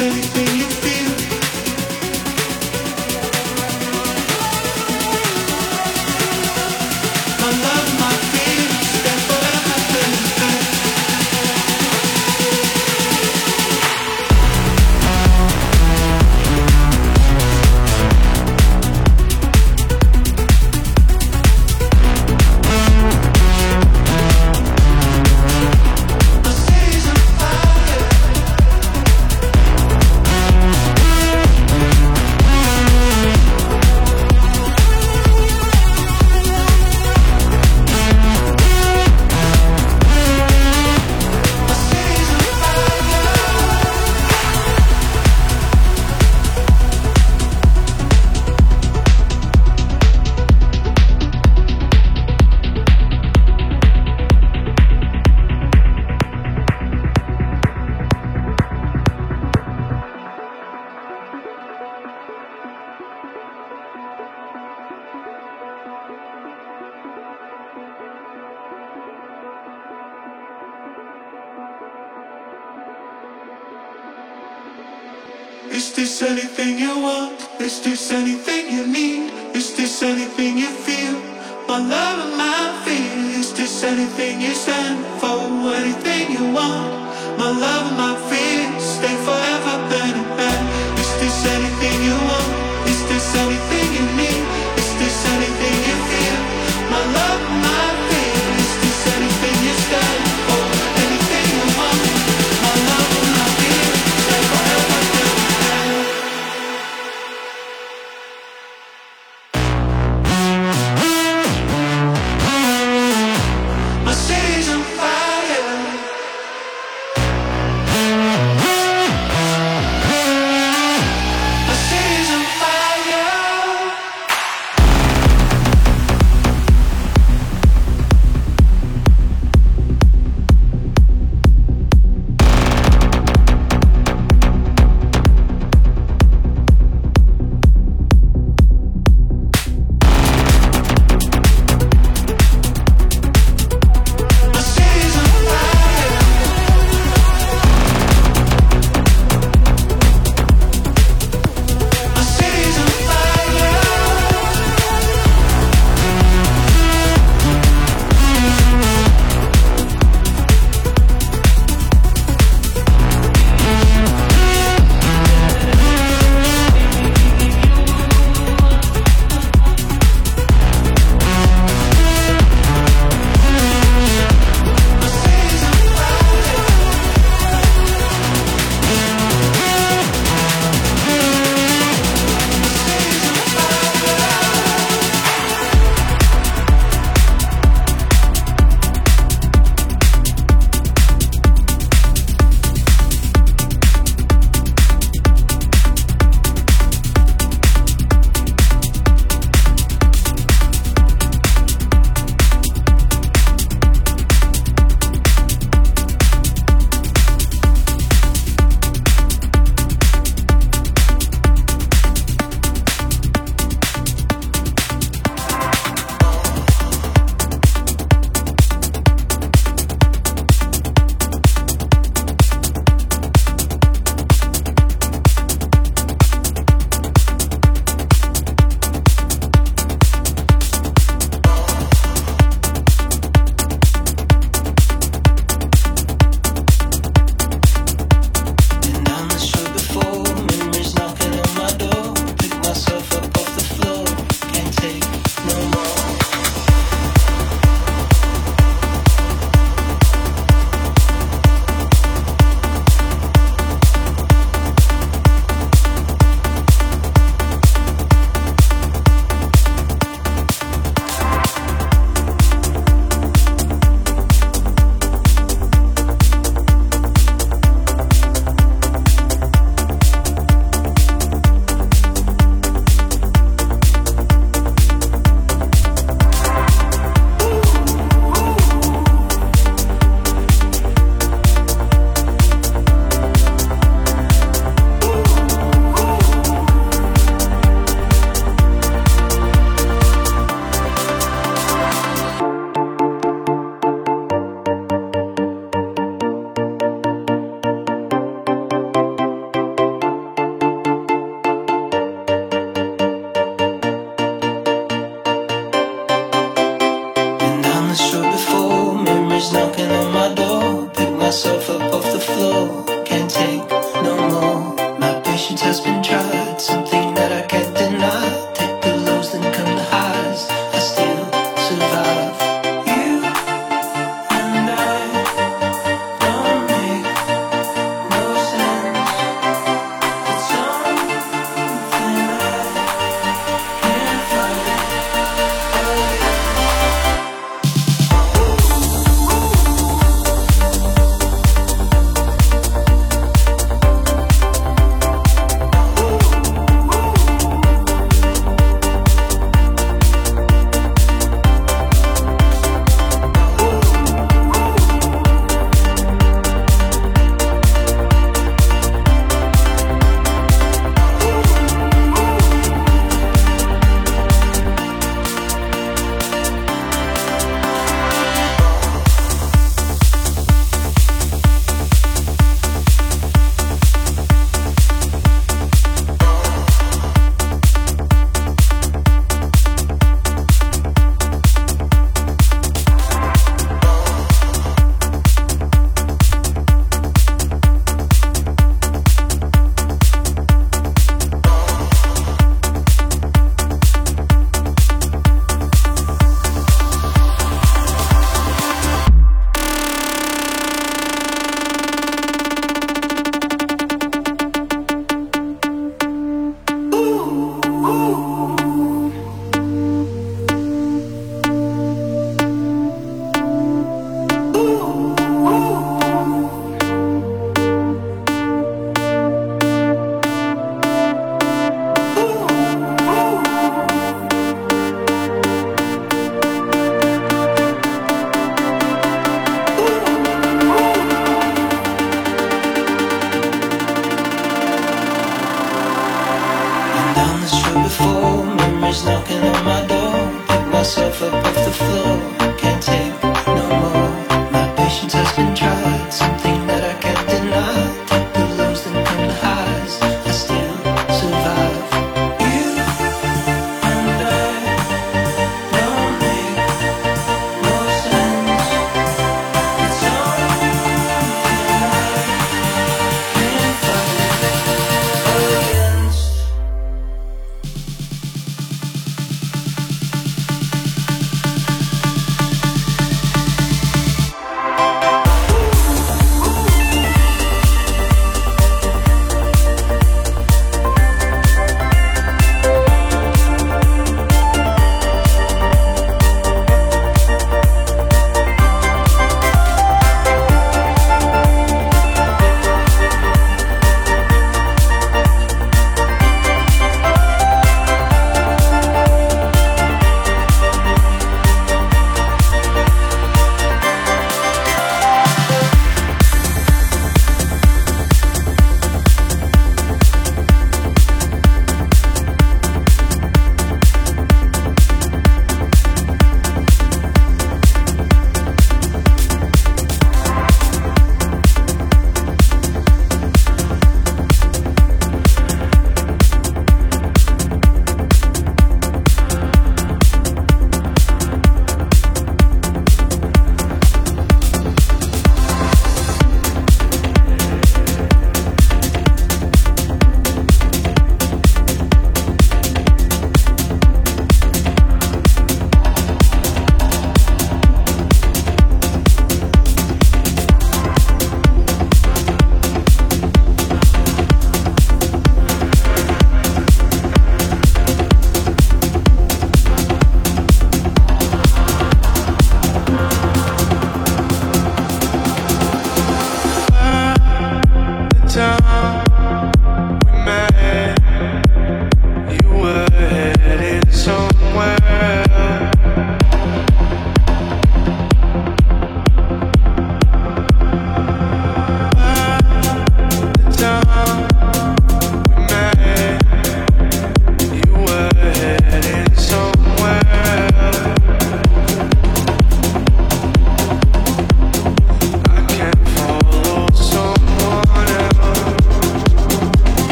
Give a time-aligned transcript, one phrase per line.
[0.00, 0.49] take me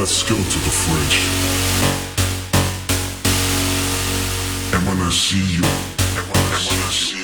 [0.00, 1.18] Let's go to the fridge.
[4.74, 7.19] And when I see you, and when I see you.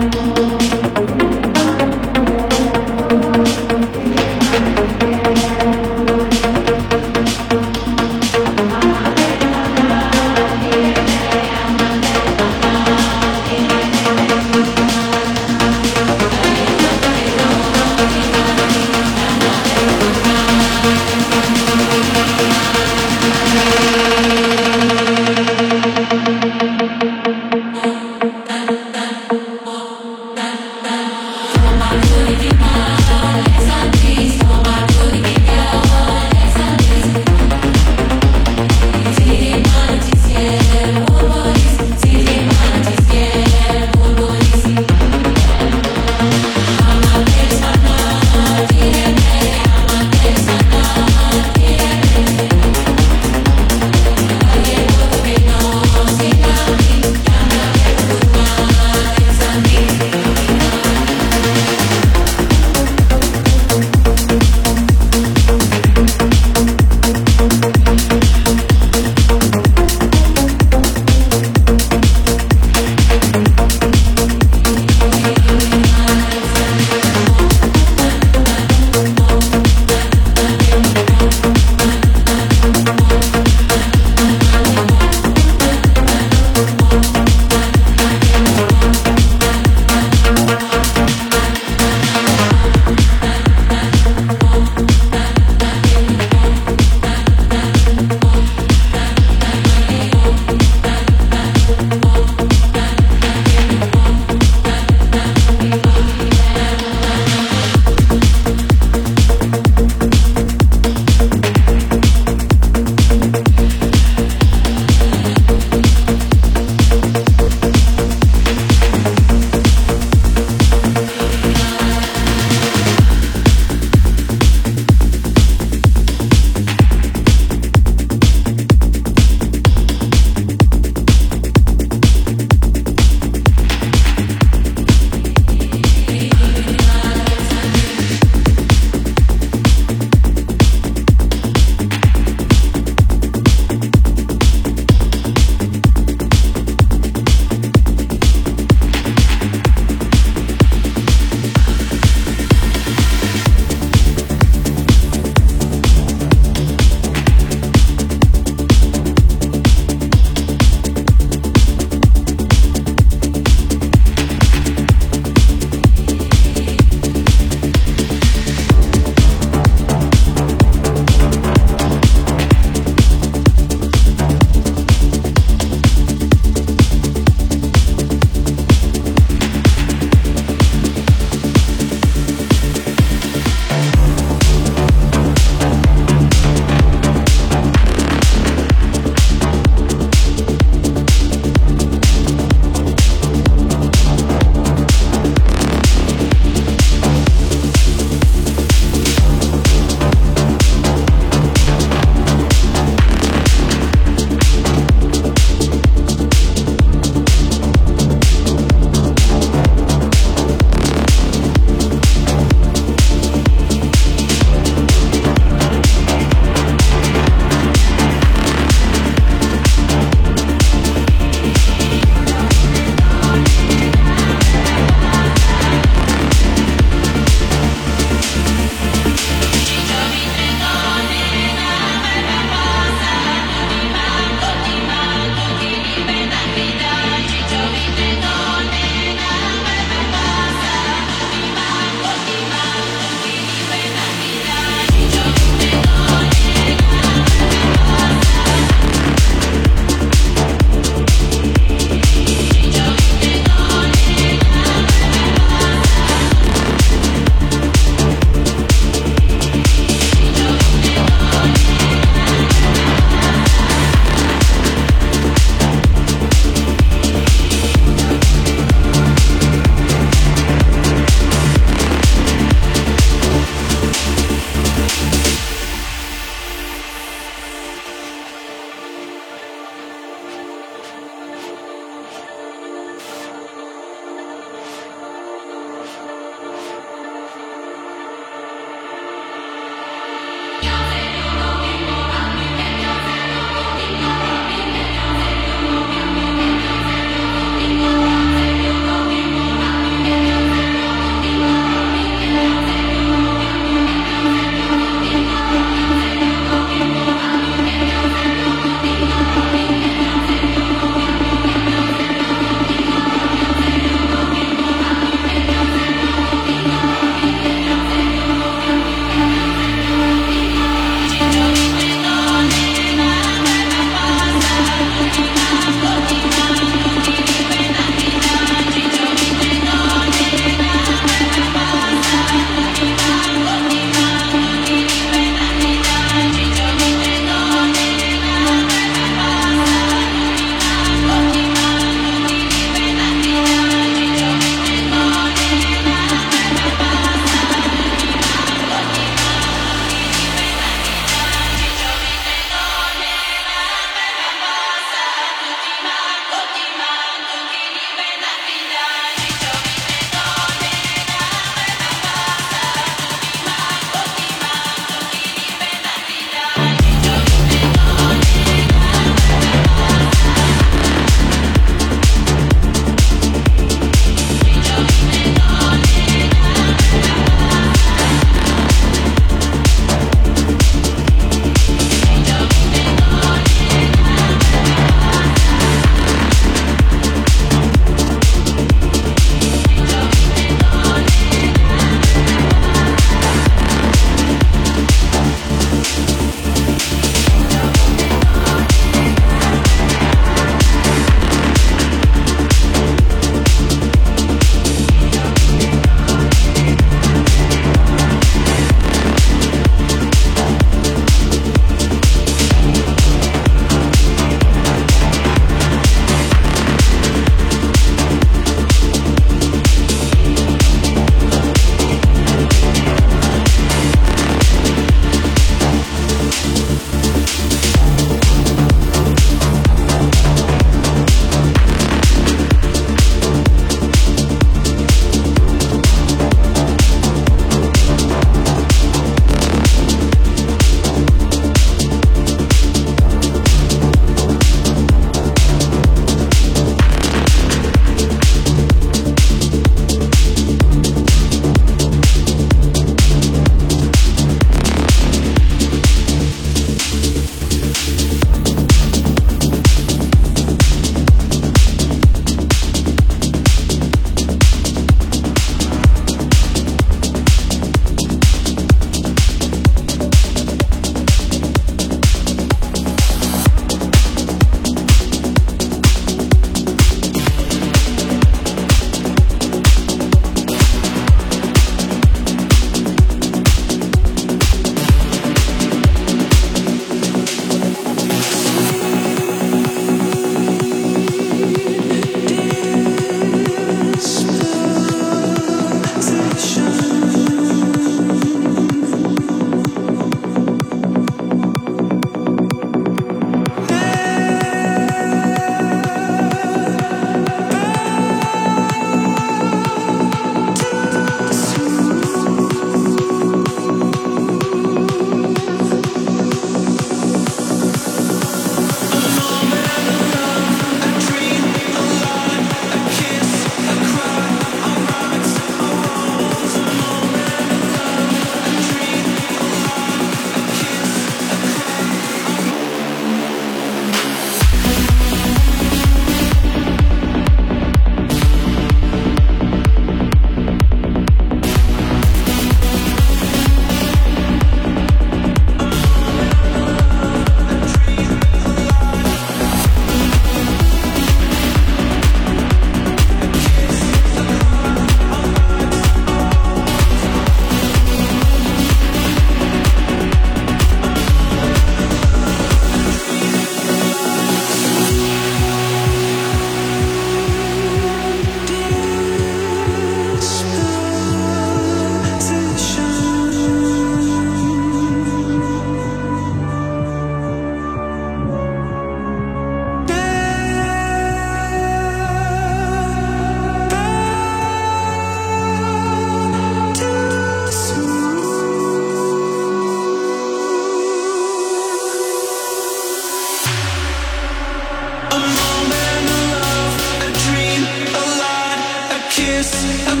[599.53, 600.00] I'm